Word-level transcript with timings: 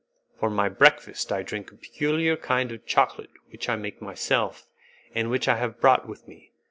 For 0.39 0.49
my 0.49 0.67
breakfast 0.67 1.31
I 1.31 1.43
drink 1.43 1.71
a 1.71 1.75
peculiar 1.75 2.35
kind 2.35 2.71
of 2.71 2.87
chocolate 2.87 3.29
which 3.51 3.69
I 3.69 3.75
make 3.75 4.01
myself, 4.01 4.65
and 5.13 5.29
which 5.29 5.47
I 5.47 5.57
have 5.57 5.79
brought 5.79 6.07
with 6.07 6.27
me. 6.27 6.53